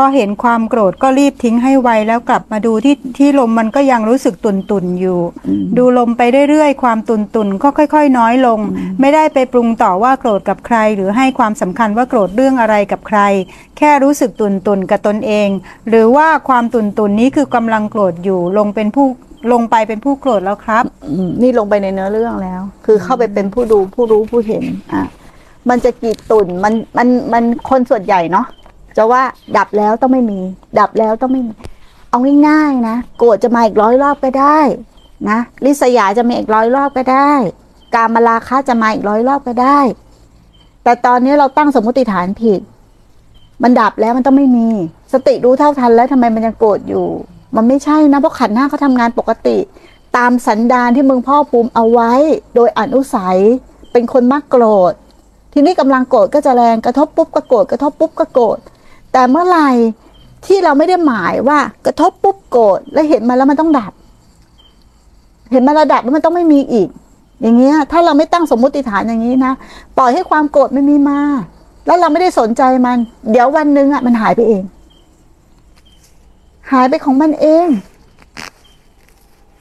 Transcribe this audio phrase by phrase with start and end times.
[0.00, 5.18] พอเห็นความโกรธก็รีบทิ้งให้ไวแล้วกลับมาดูที่ที่ลมมันก็ยังรู้สึกตุนตุนๆอยู่
[5.76, 8.58] ดูลมไปเรื่อยๆ ความตุนตุนๆก็ค่อย ๆ น้อยลง
[9.00, 13.20] ไม่ได้ไปปรุงต่อว่าโกรธกับใคร หรือให้ความสำคัญว่าโกรธเรื่องอะไรกับใคร
[13.78, 15.48] แค่รู้สึกตุนตุนๆกับตนเอง
[15.88, 19.06] หรือว่าความตุนตุนๆนี้คือกำลังโกรธอยู่ลงเป็นผู้
[19.52, 25.02] ลงไปเป็นผู้โกรธแล้วครับอืมนี่ลงไปในเนื้อเรื่องแล้ว คือเข้าไปเป็นผู้ดูผู้รู้ผู้เห็นอะ
[25.68, 28.46] มันจะกี่ตุ่นมันมันมันคนส่วนใหญ่เนาะ
[28.96, 29.22] จะว่า
[29.56, 30.40] ดับแล้วต้องไม่มี
[30.78, 31.52] ดับแล้วต้องไม่มี
[32.10, 32.18] เอา
[32.48, 34.58] ง่ายๆนะโกรธจะมาอีกร้อยรอบก็ได้
[35.30, 37.32] นะลิษยาจะมาอีกร้อยรอบก็ได้
[37.94, 39.78] การมาราคะจะมาอีกร้อยรอบก็ได้
[40.84, 42.60] แต่ตอนนี้เราตั้งสมมติฐานผิด
[43.62, 44.68] มันดับแล้วมันต้องไม่มี
[45.12, 47.06] สติรู้เท่าทันแล้วทำไมมันยังโกรธอยู่
[47.56, 49.56] มันไม่ใช่นะเพราะขันหน้าเขาทำงานปกติ
[50.16, 52.12] ตามสันดานที่มึงพ่อภูมิเอาไว้
[52.54, 53.38] โดยอนุสัย
[53.92, 54.92] เป็นคนมักโกรธ
[55.52, 58.58] ทีนี้กำลังโกรธก็จะแรงกระทบปุ๊บก็โกรธกระทบปุ๊บก็โกรธ
[59.18, 59.70] แต่เมื่อไหร่
[60.46, 63.92] ที่เราไม่ได้หมายว่ากระทบปุ๊บโกรธแล้วเห็นมาแล้วมันต้องดับ
[65.52, 66.88] เห็นมาระดับแล้วมันต้องไม่มีอีก
[67.42, 69.52] อย่างเงี้ย ถ้าเราไม่ตั้งสมมุติฐานอย่างนี้นะ
[69.98, 71.20] ปล่อยให้ความโกรธไม่มีมา
[71.86, 72.96] แล้วเราไม่ได้สนใจมัน
[73.30, 74.62] เดี๋ยววันหนึ่งอะมันหายไปเอง
[76.72, 77.68] หายไปของมันเอง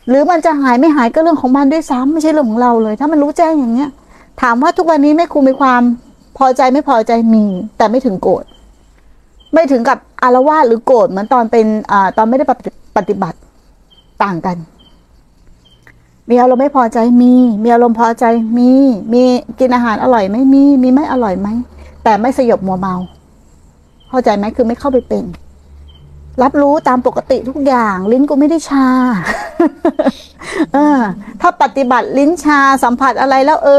[0.08, 3.90] หรือมันจะหายไม่หายก็เรื่องของมันด้วยซ้ำไม่ใช่เรื่องของเราเลย ถ้ามันรู้แจ้งอย่างเนี้ย
[4.42, 5.82] ถามว่าทุกวันนี้แม่ครูมีความ
[6.38, 7.46] พอใจไม่พอใจมี
[7.78, 8.46] แต่ไม่ถึงโกรธ
[9.54, 13.38] ไม่ถึงกับอารวาสหรือโกรธเหมือนตอนเป็นอตอนไม่ได้ปฏิปฏิบัติ
[14.24, 14.58] ต่างกัน
[16.30, 18.26] มีอารมณ์ไม่พอใจมี มีอารมณ์พอใจ
[18.58, 18.72] มี
[19.14, 19.24] มี
[19.60, 21.48] กินอาหารอร่อยไหมมี มีไม่อร่อยไหม
[22.04, 22.96] แต่ไม่สยบมัวเมา
[24.10, 25.26] เข้าใจไหมคือไม่เข้าไปเป็น
[26.44, 28.88] รับรู้ตามปกติทุกอย่าง ลิ้นกูไม่ได้ชา
[30.74, 31.00] เออ
[31.42, 33.70] ถ้าปฏิบัติลิ้นชาสัมผัสอะไรแล้ว เอ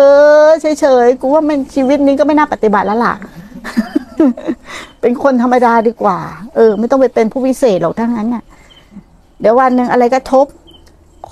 [0.44, 3.14] อเฉยๆกูว่ามันชีวิตนี้ก็ไม่น่าปฏิบัติแล้วล่ะ
[5.00, 6.18] เป็นคนธรรมดาดีกว่า
[6.56, 8.44] เออ ไม่ต้องไปเป็นผู้วิเศษหรอกทั้งนั้นน่ะ
[9.40, 10.46] เดี๋ยววันหนึ่งอะไรกระทบ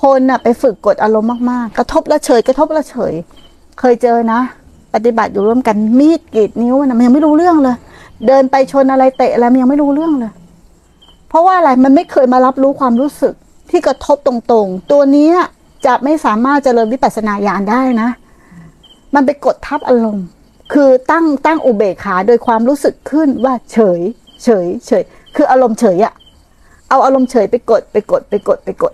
[0.03, 3.15] คนน่ะ ไปฝึกกดอารมณ์มากๆ กระทบแล้วเฉย กระทบแล้วเฉย
[3.79, 4.41] เคยเจอนะ
[4.95, 7.77] ปฏิบัติอยู่ร่วมกันมีดกรีดนิ้วนะมันยังไม่รู้เรื่องเลย
[8.27, 10.33] เดินไปชนอะไรเตะอะไรมันยังไม่รู้เรื่องเลย
[11.29, 13.35] เพราะว่าอะไรมันไม่เคยมารับรู้ความรู้สึก
[13.71, 15.29] ที่กระทบตรงๆ ตัวนี้
[15.87, 18.09] จะไม่สามารถเจริญวิปัสสนาญาณได้นะ
[19.15, 20.27] มันไปกดทับอารมณ์
[20.73, 24.01] คือตั้งตั้งอุเบกขาโดยความรู้สึกขึ้นว่าเฉย
[24.45, 25.03] เฉย เฉย
[25.37, 26.15] คืออารมณ์เฉยอะ
[26.91, 28.93] เอาอารมณ์เฉยไปกดไปกดไปกดไปกด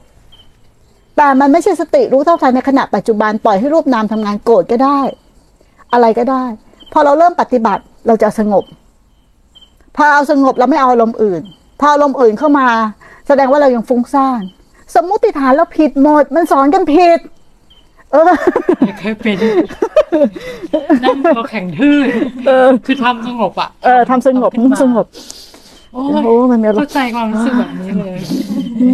[1.17, 5.01] แต่มันไม่ใช่สติรู้เท่าทันในขณะปัจจุบันปล่อยให้รูปนามทำงานโกรธก็ได้
[5.93, 6.45] อะไรก็ได้
[6.93, 8.65] พอเราเริ่มปฏิบัติเราจะสงบ
[9.97, 11.43] พอเอาสงบเราไม่เอาอารมณ์อื่น
[11.81, 12.69] พออารมณ์อื่นเข้ามา
[13.29, 14.43] แสดงว่าเรายังฟุ้งซ่าน
[14.95, 17.19] สมมุติฐานเราผิดหมด มันสอนกันผิด
[18.13, 18.33] เออ
[19.01, 19.37] เคยเป็น
[21.05, 21.99] นั่งตัวแข็งทื่อ
[22.47, 25.07] เออคือทำสงบอะ เออทำสงบขึ้นมาสงบ
[25.93, 28.19] โอ้โอ้ยมันมีอารมเข้าณ์ใจความรู้สึกแบบนี้เลย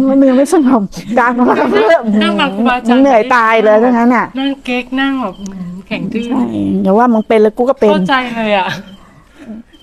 [0.09, 0.81] มันยังไม่สงบ
[1.19, 1.55] กลางมา
[1.89, 6.41] เริ่มนั่งมาครูบาอาจารย์เหนื่อยตายเลยทั้งนั้นอะนั่งเก๊กนั่งแบบอืมแข็งทื่อใช่
[6.83, 8.67] อย่าว่ามึงเป็นแล้วกูก็เป็นเข้าใจเลยอะ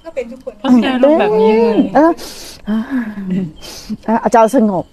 [0.05, 2.11] ก็เป็นทุกคนเข้าใจอารมณ์แบบนี้เลยเออ
[2.67, 4.85] เอออาจารย์สงบ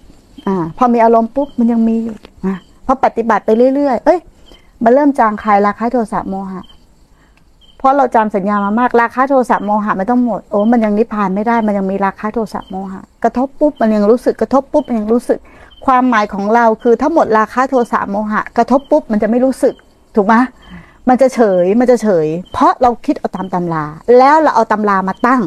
[0.46, 2.14] อ่า พอมีอารมณ์ปุ๊บมันยังมีอยู่
[2.46, 2.54] อะ
[2.86, 4.18] พอปฏิบัติไปเรื่อยๆ เอ้ย
[4.84, 6.62] มันเริ่มจางคลายราคะโทสะโมหะ
[7.78, 15.38] เพราะเราจำสัญญามามากราคะโทสะโมหะไม่ต้องหมดโอ้มันยังนิพพานไม่ได้มันยังมีราคะโทสะโมหะ กระทบปุ๊บมันยังรู้สึกกระทบปุ๊บมันยังรู้สึก
[15.86, 19.74] ความหมายของเราคือถ้าหมดราคะโทสะโมหะ กระทบปุ๊บมันจะไม่รู้สึก
[20.14, 20.34] ถูกไหม
[21.08, 23.84] มันจะเฉย มันจะเฉย เพราะเราคิดเอาตามตำรา
[24.18, 25.42] แล้วเราเอาตำรามาตั้ง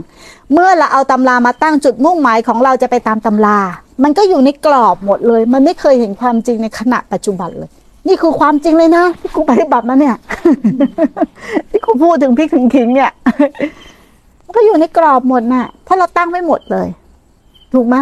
[0.54, 3.60] เมื่อเราเอาตำรามาตั้งจุดมุ่งหมายของเราจะไปตามตำรา
[4.04, 7.70] มันก็อยู่ในกรอบหมดเลย มันไม่เคยเห็นความจริงในขณะปัจจุบันเลย
[8.08, 10.16] นี่คือความจริงเลยนะที่กูปฏิบัติมาเนี่ย
[11.70, 13.12] ที่กูพูดถึงพริกถึงขิงเนี่ย
[14.56, 16.88] ก็อยู่ในกรอบหมดน่ะ เพราะเราตั้งไม่หมดเลย
[17.74, 17.96] ถูกไหม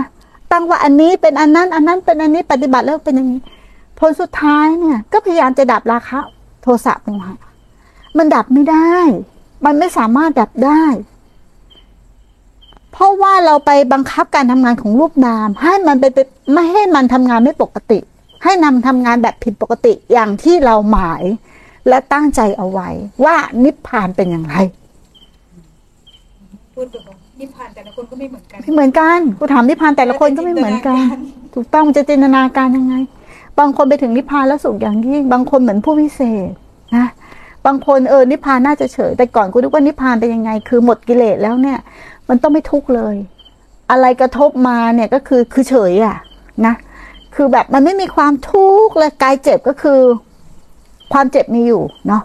[0.52, 3.42] ตั้งว่าอันนี้เป็นอันนั้น อันนั้นเป็นอันนี้ปฏิบัติแล้วเป็นอย่างนี้
[4.00, 6.20] ผลสุดท้ายเนี่ย ก็พยายามจะดับราคะ
[6.62, 7.36] โทสะโมหะ
[8.18, 8.94] มันดับไม่ได้
[9.66, 10.84] มันไม่สามารถดับได้
[12.92, 18.00] เพราะว่าเราไปบังคับการทำงานของรูปนาม ให้มันไปเป็นไม่ให้มันทำงานไม่ปกติ
[18.46, 21.24] ให้นำทำงานแบบผิดปกติอย่างที่เราหมาย
[21.90, 22.90] และตั้งใจเอาไว้
[23.26, 24.56] ว่านิพพานเป็นอย่างไร
[26.74, 31.04] พูดตรงๆนิพพานแต่ละคนก็ไม่เหมือนกันไม่เหมือนกันกูถามนิพพานแต่ละคนก็ไม่เหมือนกัน
[31.54, 32.96] ถูกต้องมันจะจินตนาการยังไง
[33.60, 36.50] บางคนไปถึงนิพพานแล้วสุขอย่างยิ่งบางคนเหมือนผู้พิเศษ
[36.96, 37.08] นะ
[37.66, 41.80] บางคนเออนิพพานน่าจะเฉย แต่ก่อนกูนึกว่านิพพานเป็นยังไง คือหมดกิเลสแล้วเนี่ย
[42.30, 43.16] มันต้องไม่ทุกข์เลย
[43.92, 46.18] อะไรกระทบมาเนี่ยก็คือคือเฉยอะ
[46.66, 46.74] นะ
[47.36, 50.02] คือแบบมันไม่มีความทุกข์เลยกายเจ็บก็คือ
[51.14, 52.24] ความเจ็บมีอยู่เนาะ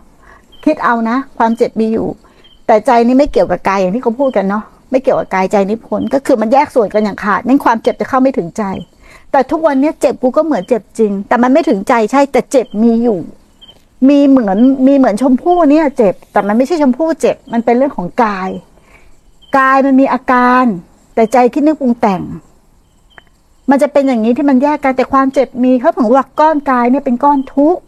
[0.64, 2.06] คิดเอานะ ความเจ็บมีอยู่
[2.66, 8.62] แต่ใจนี่ไม่เกี่ยวกับกายอย่างที่เขาพูดกันเนาะไม่เกี่ยวกับกายใจนิพนธ์ก็คือมันแยกส่วนกันอย่างขาดนั่นความเจ็บจะเข้าไม่ถึงใจ
[9.32, 13.18] แต่ทุกวันนี้เจ็บกูก็เหมือนเจ็บจริง แต่มันไม่ถึงใจใช่ แต่เจ็บมีอยู่
[14.08, 18.50] มีเหมือนมีเหมือนชมพู่เนี่ยเจ็บ แต่มันไม่ใช่ชมพู่เจ็บ มันเป็นเรื่องของกาย
[19.58, 20.64] กายมันมีอาการ
[21.14, 22.22] แต่ใจคิดนึกปรุงแต่ง
[23.70, 27.80] มันจะเป็นอย่างนี้ที่มันแยกกันแต่ความเจ็บมีเขาถึงว่าก้อนกายเนี่ยเป็นก้อนทุกข์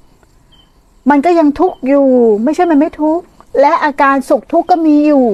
[1.11, 2.07] มันก็ยังทุกข์อยู่
[2.45, 3.25] ไม่ใช่มันไม่ทุกข์
[3.61, 5.27] และอาการสุขทุกข์ก็มีอยู่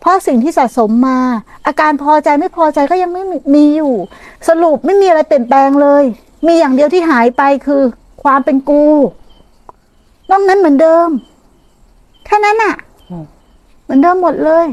[0.00, 1.20] เพราะสิ่งที่สะสมมา
[1.66, 3.94] อาการพอใจไม่พอใจก็ยังไม่มีมีอยู่
[4.48, 6.04] สรุปไม่มีอะไรเปลี่ยนแปลงเลย
[6.46, 7.82] มีอย่างเดียวที่หายไปคือ
[8.22, 8.86] ความเป็นกู
[10.30, 11.08] นอกนั้นเหมือนเดิม
[12.24, 12.74] แค่นั้นอะ
[13.84, 14.66] เหมือนเดิมหมดเลย